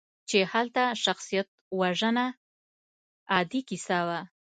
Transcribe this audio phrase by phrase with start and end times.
[0.29, 2.25] چې هلته شخصیتوژنه
[3.31, 4.19] عادي کیسه وه.